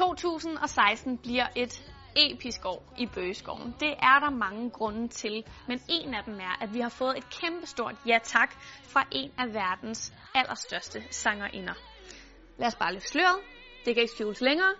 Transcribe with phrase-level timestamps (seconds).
[0.00, 1.82] 2016 bliver et
[2.16, 3.74] episk år i Bøgeskoven.
[3.80, 7.18] Det er der mange grunde til, men en af dem er, at vi har fået
[7.18, 11.74] et kæmpestort ja tak fra en af verdens allerstørste sangerinder.
[12.58, 13.38] Lad os bare løfte sløret.
[13.84, 14.72] Det kan ikke skjules længere.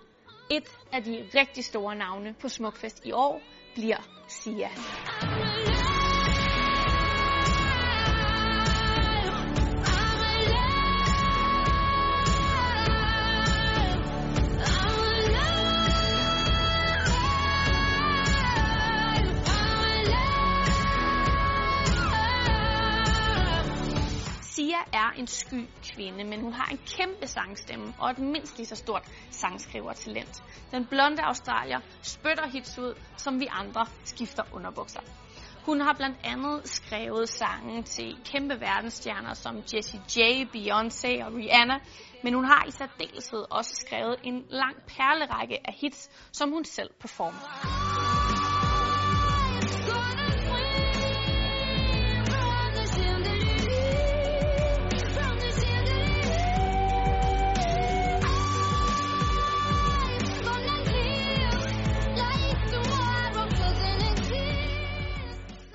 [0.51, 3.43] Et af de rigtig store navne på Smukfest i år
[3.75, 3.99] bliver
[4.29, 4.69] Sia.
[24.71, 28.67] Sia er en sky kvinde, men hun har en kæmpe sangstemme og et mindst lige
[28.67, 30.43] så stort sangskrivertalent.
[30.71, 35.01] Den blonde australier spytter hits ud, som vi andre skifter underbukser.
[35.67, 40.19] Hun har blandt andet skrevet sange til kæmpe verdensstjerner som Jessie J,
[40.55, 41.79] Beyoncé og Rihanna,
[42.25, 46.91] men hun har i særdeleshed også skrevet en lang perlerække af hits, som hun selv
[47.01, 47.80] performer.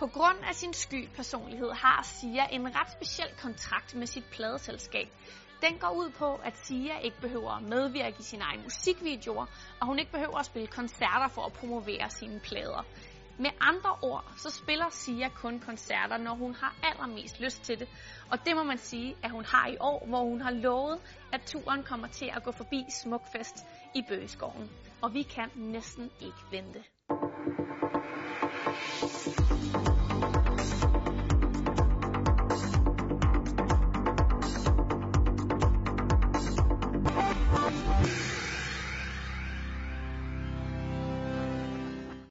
[0.06, 5.08] På grund af sin sky personlighed har Sia en ret speciel kontrakt med sit pladeselskab.
[5.62, 9.46] Den går ud på, at Sia ikke behøver at medvirke i sine egne musikvideoer,
[9.80, 12.86] og hun ikke behøver at spille koncerter for at promovere sine plader.
[13.40, 17.88] Med andre ord, så spiller Sia kun koncerter, når hun har allermest lyst til det.
[18.32, 21.00] Og det må man sige, at hun har i år, hvor hun har lovet,
[21.34, 24.70] at turen kommer til at gå forbi Smukfest i Bøgeskoven.
[25.02, 26.84] Og vi kan næsten ikke vente.